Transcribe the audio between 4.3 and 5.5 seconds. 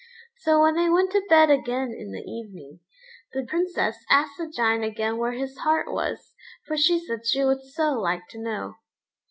the Giant again where